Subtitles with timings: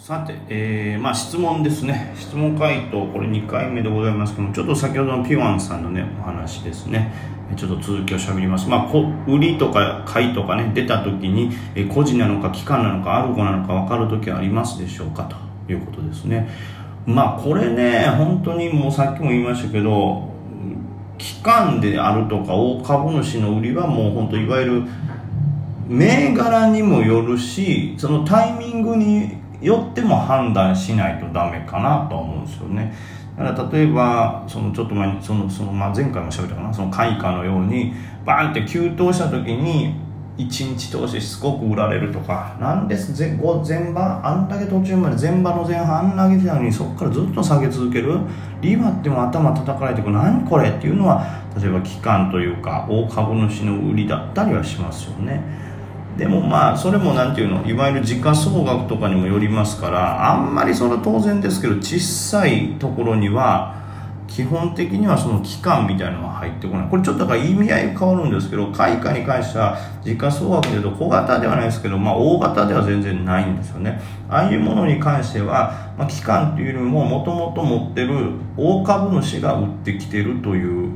[0.00, 2.14] さて、えー、まあ質問ですね。
[2.16, 7.12] 質問回答、これ2回目でございますけども、ちょっと先ほどのピワンさんのね、お話ですね。
[7.54, 8.66] ちょっと続きを喋ります。
[8.66, 15.24] まあ、こ売りとか買いとかね、出た時に、え個人なのか機関なのかアルゴなのか分かる時はありますでしょうか？
[15.66, 16.48] ということですね。
[17.04, 20.30] まあ、これね、本当にもうさっきも言いましたけど、
[21.18, 24.82] 機関であるとか大株主の売りはもう本当いわゆる
[25.88, 32.94] 銘柄にもよるしそのタイミングによっても判断しないとダメかなと思うんですよね。
[33.38, 36.72] だから例えばそのちょっと前にそのその、まあ、前回も喋ったかな。
[36.72, 37.92] その開花のように
[38.24, 39.94] バーンって急騰した時に
[40.38, 42.56] 1日通してしつこく売られるとか。
[42.60, 43.12] なんです。
[43.18, 48.18] 前前場あんだけ途中まで前場の前半あんなげてたのにそこからずっと下げ続ける。
[48.60, 50.14] リバっても頭叩かれてくる。
[50.14, 51.24] 何これっていうのは
[51.58, 55.42] 例えば機関というか大株主の売りだったりはしますよね。
[56.20, 63.80] でもまあそれも何ていうのいわゆる時価総額とかにもよりますからあんまりそれは当然ですけど小さいところには
[64.28, 66.88] 基本的にはその期間みたいなのが入ってこない。
[66.90, 73.98] これちょっとだから意味合い変わるんですけど開花に関しては時価総額でいうと小型ではないですけど、まあ、大型では全然ないんですよね。
[74.28, 80.90] ああいうものに関しては、まあ、期間というよりももともと持ってる大株主が売ってきてるという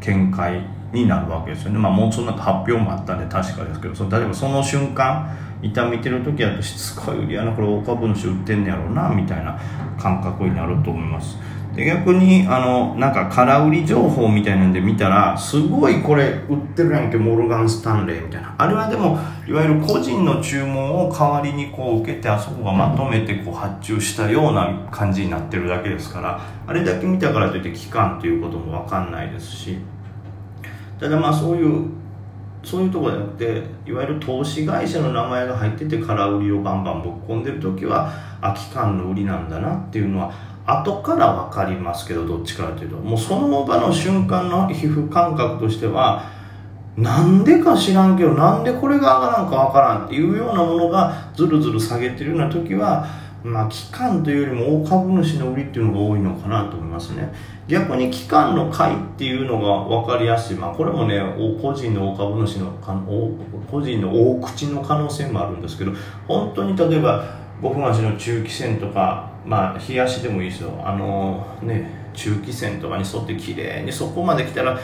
[0.00, 1.78] 見解になるわけですよね。
[1.78, 9.58] まあもうそんな発表もあったんで確かですけど、そ例えばその瞬間、痛みてる時だとしつこい売りやな、これ大株主売ってんねやろうな、みたいな
[9.98, 11.38] 感覚になると思います。
[11.74, 18.54] で逆に、あの、なんか空売り情報みたいなんで見たら、すごいこれ売ってるやんけ、モルガン・スタンレーみたいな。
[18.58, 29.78] あれはでも、いわゆる個人の注文を代わりにこう受けて、あそこがまとめてこう発注したような感じになってるだけですから、あれだけ見たからといって期間ということもわかんないですし、
[30.98, 31.86] ただまあそういう
[32.64, 40.32] そういうところじゃなくていわゆる投資会社の名前が入ってて空売りをバンバンぶっ込んでる時は空き缶の売りなんだなっていうのは
[40.66, 46.30] 後から分かりますけどどっちからというともうその場の瞬間の皮膚感覚としては
[46.96, 53.06] なんでか知らんけどなんでこれが上がらんか分からんっていうようなものがずるずる下げてるような時は
[53.48, 57.32] まあ、期間というよりも大株主の売りっていうのが多いのかなと思いますね。
[57.66, 60.56] 逆に期間の買いっていうのが分かりやすい。
[60.56, 61.20] まあ、これもね、
[61.60, 62.72] 個人の大株主の、
[63.70, 65.92] 個人の大口の可能性もあるんですけど、
[66.26, 67.24] 本当に例えば、
[67.60, 70.70] 5分足の中期線とか、まあ、日足でもいいですよ。
[70.84, 74.78] あのね、中期線とかに沿って綺麗にそこまで来たら、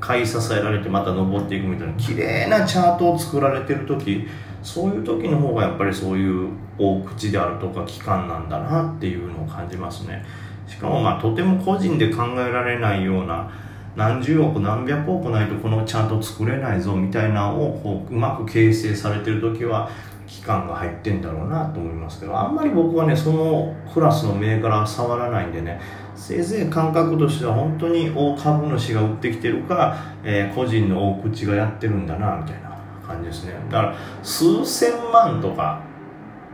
[0.00, 4.28] 買い支えられてまた登っていくみたいな綺麗なチャートを作られてる時
[4.62, 10.24] そういう時の方がやっぱりそういう大口であるとか期間なんだなっていうのを感じますね。
[10.66, 13.50] しかもまあとても個人で考えられないような
[13.96, 19.90] 何十億何百億ないとこのチャート作れないぞみたいなのをこううまく形成されてる時は
[20.26, 25.80] 期間が入ってんだろうなと思いますけどあんまり僕はねそのクラスの銘柄は触らないんでね
[26.14, 32.67] せいぜい感覚としては本当に大株主が売ってきてるか、えー、個人の大口がやってるんだなみたいな。
[33.08, 33.54] 感じですね。
[33.70, 35.82] だから数千万とか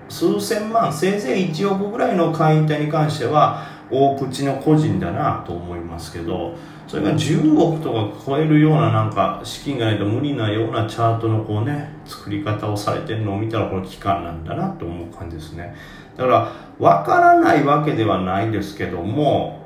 [0.09, 6.55] 数千万せいぜい1億ぐらいの会員体に関しては大口の個人だなと思いますけど
[6.87, 15.75] それが10億とか超えるようななんか資金がないと無理なようなチャートのこうね作り方をされてるのを見たらこれ期間なんだなと思う感じですね。
[16.17, 19.61] だから分からないわけではないですけども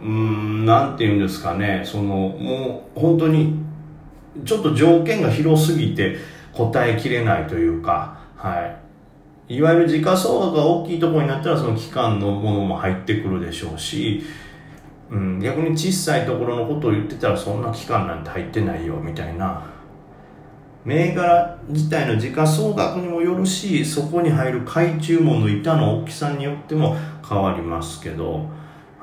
[0.00, 1.82] うーんなんて言うんですかね。
[1.84, 3.57] そのもう本当に
[4.44, 6.16] ちょっと条件が広すぎて
[6.52, 8.60] 答えきれないというか、は
[9.48, 9.54] い。
[9.54, 14.22] いわゆる時価総額が大きいところになったらその期間のものも入ってくるでしょうし、
[15.10, 19.62] うん、逆に小さいところのことを言ってたらそんな期間なんて入ってないよみたいな
[20.84, 26.94] 銘柄自体の時価総額にもよるしそこに入る買い注文の板の大きさによっても
[27.26, 28.46] 変わりますけど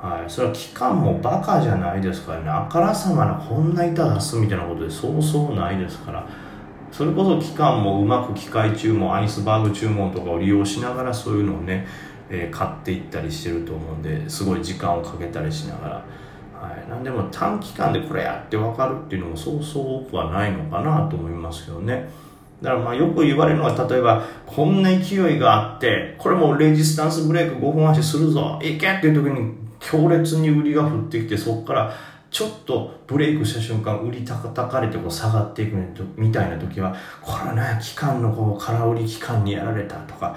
[0.06, 2.50] はい、それは期間もバカじゃないですからね。
[2.50, 6.28] あからさまなこんな板出すみたいなことでそうそうないですから。
[6.92, 11.88] それこそ期間もうまく機械注文アイスバーグ注文とかを利用しながらそういうのをね、
[12.30, 15.96] えー、買っていったりしてると思うんですごい時間をかけたりしながら、
[16.54, 22.08] はい、なんでも短期間でこれやって分かるっていうのもそうそう多くはないのかなと思いますけどね。
[22.62, 31.96] だからまあよく言われるのは、例えば、こんな勢いがあって、これもレジスタンスブレイク5分足するぞ、いけっていう時に強烈に売りが降ってきてそこから
[32.30, 35.78] ちょっとブレイクした瞬間売りたたかれてこう下がっていく
[36.18, 40.36] みたいな時はこれね期間のこう空売り期間にやられたとか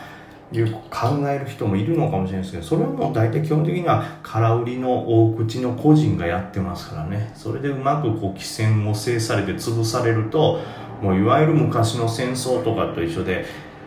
[0.50, 7.32] いう考える人もいるのかもしれないですけどそれはもう大体基本的には空売りの大口の個人がやってますからね。
[7.34, 10.60] それでうまくこう汽船を制されて潰されると
[11.02, 13.44] もういわゆる昔の戦争とかと一緒で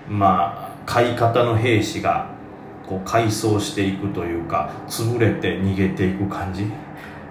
[0.08, 2.30] まあ買い方の兵士が
[2.92, 6.66] こう改装していくというか潰れて逃げていく感じ？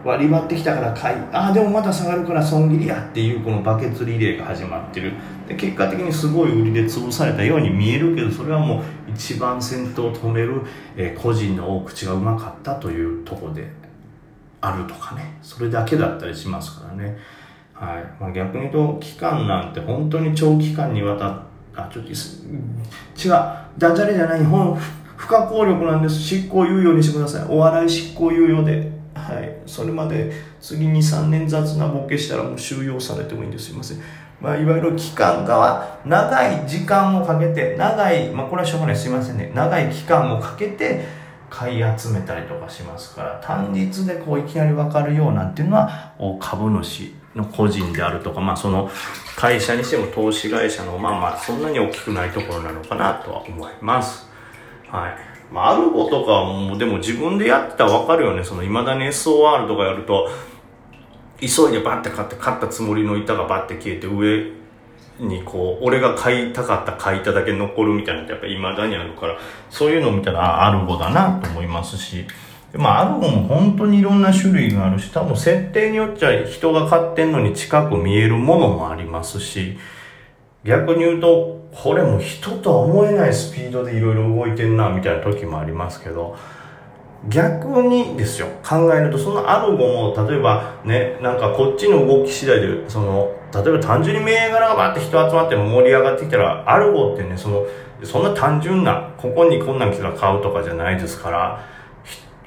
[0.03, 3.09] 割り割ってきたから買いああでもまた下がるから損切りや。
[3.11, 5.13] っていうこのバケツリレーが始まってる。
[5.47, 10.63] で結果的にすごい売りで潰されたように見えるけどそれはもう一番先頭を止める、
[10.97, 13.69] えー、個人の大口がうまかったというところで
[14.63, 15.37] あるとかね。
[15.43, 17.19] それだけだったりしますからね、
[17.75, 18.05] はい。
[18.19, 22.17] まあ、逆に言うと期間なんて本当に長期間にわたってあちょっと違う
[23.79, 24.77] ダジャレじゃない本
[25.21, 26.19] 不可抗力なんです。
[26.19, 27.47] 執行猶予にしてください。
[27.51, 28.91] お笑い執行猶予で。
[29.15, 29.55] はい。
[29.67, 30.33] それまで。
[30.63, 33.67] 次に3年雑なボケしたらもう収容されてもいいんです。
[33.67, 33.99] すいません。
[34.41, 38.97] まあ、いわゆる期間が長い時間をかけて長い、まあ、これはしょうがない。
[38.97, 39.53] すいませんね。
[39.55, 41.05] 長い期間をかけて
[41.51, 48.89] 買い集めたりとかしますから単日でこういきなり分かるようなんていうのは株主の個人であるとか、まあ、その
[49.37, 54.30] 会社にしても投資会社のまあまあそんなに大きくないところなのかなとは思います。
[54.91, 55.17] はい。
[55.53, 58.45] まあ、アルゴとかも、でも自分でやってたらわかるよね。
[58.45, 60.29] その、未だに SOR とかやると、
[61.41, 64.53] 急いでバッて買って、買ったつもりの板がバッて消えて、上
[65.19, 69.39] にこう、俺が買いたかった買いただけ残るみたいなのってやっぱ未だにあるから、
[69.71, 72.27] そういうのを見たら、あアルゴだなと思いますし、
[72.75, 79.79] まあ、アルゴも本当にいろんな種類があるし、多分設定によっちゃ人が買ってんのに近く見えるものもありますし、
[80.65, 86.37] 逆に言うと、これも人とは思えないスピードでいろいろ動いてんな、みたいな時もありますけど、
[87.29, 97.67] 逆にですよ、考えると、そのアルゴも、例えばね、なんかこっちの動き次第で、その、例えば単純に銘柄がバって人集まって盛り上がってきたら、アルゴってね、その、
[98.03, 101.65] そんな単純な、ここにこんなん来たら買うとかじゃないですから、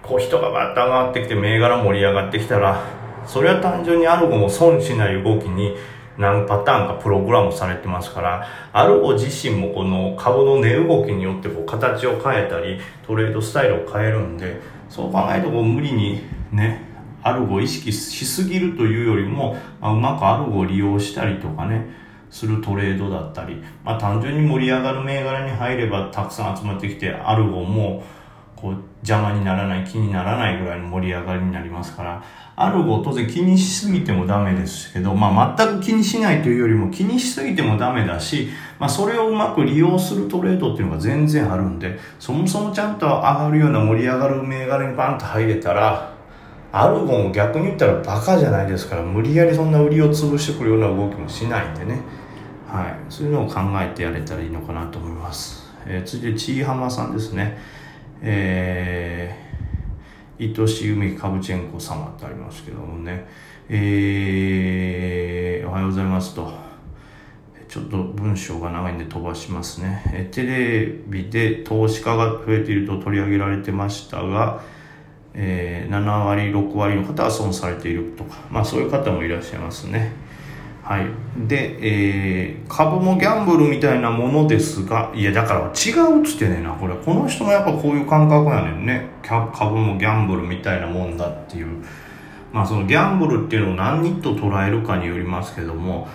[0.02, 2.82] こう人がバッと上がってきて銘柄盛り上がってきたら、
[3.26, 5.76] それは単純にアルゴも損しない動きに
[6.18, 16.22] 何パターンかプログラムされてますから、アルゴ自身もこの株の値動きによってこう形を変えたり、トレードスタイルを変えるんで、そう考えるとこう無理に
[16.52, 16.82] ね、
[17.24, 21.88] アルゴを意識しすぎるというよりも、まあ、うまくアルゴを利用したりとかね、
[22.30, 28.04] するトレードだったり、まあ単純に盛り上がる銘柄に入ればたくさん集まってきて、アルゴも
[28.64, 32.24] こう邪魔にならない気にならないぐらいの盛り上がりになりますから
[32.56, 38.48] アルゴ当然気にしすぎてもダメですけど、まあ、全く気にしないというよりも気にしすぎてもダメだし、
[38.80, 46.14] まあ、それをうまく利用するトレードっていうのが全然あるんでそもそもちゃんと上がるような盛り上がる銘柄にバンと入れたら
[46.72, 52.00] アルゴも逆に言ったらバカじゃないですから無理やりそんな売りを潰してくるような動きもしないんでね、
[52.70, 57.83] はい、そういうのを考えてやれたらいいのかなと思います、えー、次でちいはまさんですね。
[58.26, 63.28] えー、愛し梅カブチェンコ様ってありますけどもね、
[63.68, 66.64] えー、おはようございますと。
[67.68, 70.04] ちょっと文章が長いんで飛ばしますね。
[70.14, 74.62] えテレビで投資家が増えていると取り上げられてましたが、
[75.34, 80.12] えー、7割、6割の方は損されているとか、まあそういう方もいらっしゃいますね。
[80.84, 81.48] はい。
[81.48, 86.96] で、えー、株もギャンブルみたいなものですが、いや、だから違うっつってねな、これ。
[86.96, 89.08] この人もやっぱこういう感覚やねんね。
[89.24, 91.68] 株もギャンブルみたいなもんだっていう。
[92.52, 96.08] まあそのギャンブルっていうのを何にと捉えるかによりますけども、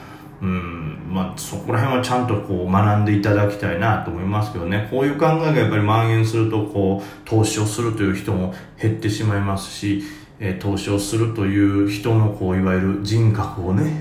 [0.43, 4.87] うん、まあそこら辺はちゃんとこう学んでいただきたいなと思いますけどね。
[4.91, 10.03] こういう考えがやっぱり蔓延すると、こう、投資をするという人も減ってしまいますし、
[10.39, 13.93] えー、投資をするという人のこう、いわゆる人格をね、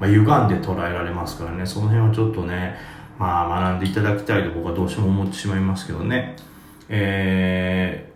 [0.00, 2.76] まあ、歪んで捉えられますからね、その辺はちょっとね、
[3.18, 6.36] まあ、学んでいただきたいと僕はどうしても思ってしまいますけどね。
[6.88, 8.10] え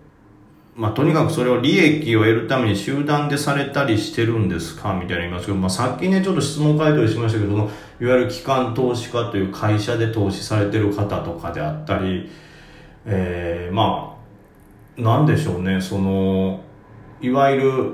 [0.77, 4.95] ー、まあ、とにかくそれを利益を得るために集団でされたりしてるんですか？
[4.95, 7.71] みたいな言いますけど、まあ、さっきね、ちょっと質問回答しましたけども、
[8.01, 12.31] いわゆる機関投資家という会社で投資されてる方とかであったり、
[13.05, 14.17] えー、ま
[14.99, 16.61] あ、なんでしょうね、その、
[17.21, 17.93] いわゆる、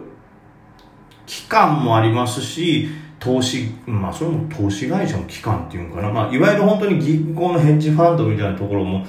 [1.26, 2.88] 期間もありますし、
[3.18, 6.10] 投資、まあそれも投資会社の機関っていうのかな。
[6.10, 9.06] まあいわゆる本当に銀行のヘッジファンドみたいなところも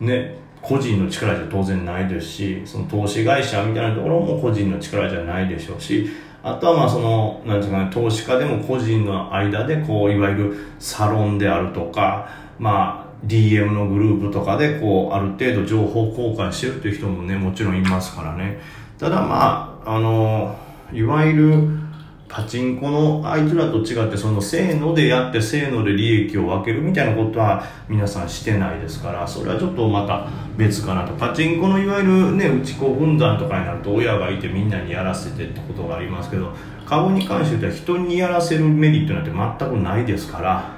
[0.00, 6.08] ね、個人の力じゃ当然ないですし、その投資会社みたいなところも個人の力じゃないでしょうし、
[6.42, 18.58] あとはまあその、なんていうかね、投資家でも個人の間でこう、いわゆるサロンであるとか、まあ DM のグループとかでこう、ある程度情報交換してるっていう人もね、もちろんいますからね。
[18.98, 20.56] ただまあ、あの、
[20.92, 21.68] いわゆる、
[22.36, 31.14] パチンコのあいつらと違ってそのせーのでやってせーので利益を分けるみたいなことは皆さんしてないですからそれはちょっとまた別かなと。
[31.14, 36.52] パチンコのいわゆるね内子軍団とかになると親がいてみんなにやらせてってことがありますけど
[36.84, 40.76] 株に関しては人にやらせるメリットなんて全くないですから。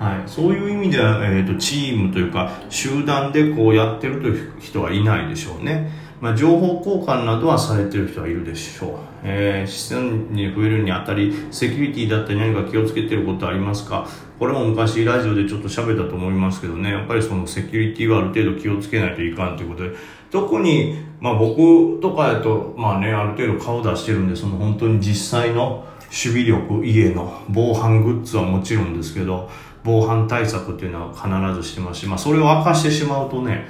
[0.00, 14.06] はい、そういう意味では、えーと、チームというか集団でこうやってるという人はいないでしょうね、まあ、情報交換などはされてる人はいるでしょう、えー、資産に増えるにあたりセキュリティだったり何か気をつけてることありますか？
[14.38, 16.92] これも昔ラジオでちょっと喋ったと思いますけどね。
[16.92, 19.96] やっぱりそのセキュリティはある程度気をつけないといかんということで。
[20.30, 29.50] 特に、まあ、僕とかやと、まあね、ある程度顔出してるんでその本当に実際の守備力家の防犯グッズはもちろんですけど
[29.84, 33.66] 防犯対策っていうのは必ずしてますし、まあ、それを明かしてしまうとね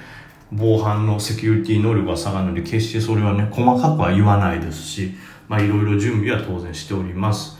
[0.52, 5.14] 防犯のセキュリティ能力が下がるので決してそれはね細かくは言わないですし
[5.48, 7.58] まあいろいろ準備は当然しております。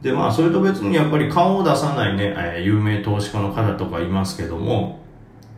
[0.00, 5.00] でまあそれと別にやっぱり顔を出さないね、えー、有名投資家の方とかいますけども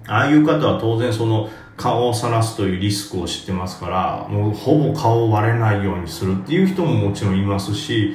[0.09, 8.15] ああいう方は当然その顔を晒すというリスクを知ってますからもうほぼ顔を割れないようにするっていう人ももちろんいますし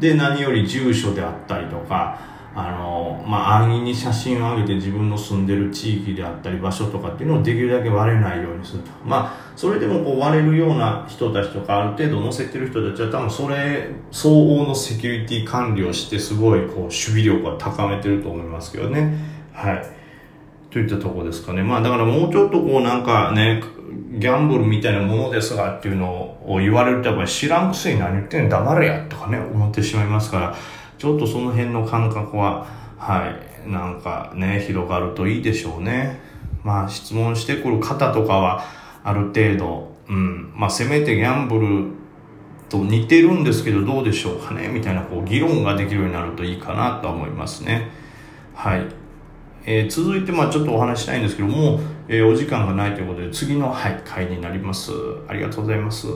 [0.00, 2.20] で何より住所であったりとか
[2.54, 8.90] あの、まあ、安易に写真を上げて自分の住んでる地域であったり場所とかっていうのをできるだけ割れないようにすると。
[9.04, 19.14] まあ、それでもこう割れるような人たちとかある程度載せてる人たちは多分それ相応のセキュリティ管理をしてすごいこう守備力を高めてると思いますけどね。
[19.52, 19.82] はい。
[20.70, 21.62] といったとこですかね。
[21.62, 23.62] まあだからもうちょっとこうなんかね、
[24.18, 28.50] ギャンブルみたいなものですがっていうのを言われるとやっぱり知らんくせに何言ってんの？
[28.50, 30.56] 黙れやとかね、思ってしまいますから、
[30.98, 32.66] ちょっとその辺の感覚は、
[32.98, 33.32] は
[33.66, 36.20] い、なんかね、広がるといいでしょうね。
[36.64, 38.64] まあ、質問してくる方とかは、
[39.04, 41.84] ある程度、うん、まあ、せめてギャンブル
[42.68, 47.90] と似てるんですけど、どうでしょうかね、みたいな、こう、議論ができるようになるといいかなとは思いますね。
[48.54, 48.82] はい。
[49.64, 51.78] えー、続いて、まあちょっとお話したいんですけども、
[52.08, 54.92] えー、お時間がないということで、次の、はい、回になります。
[55.28, 56.08] ありがとうございます。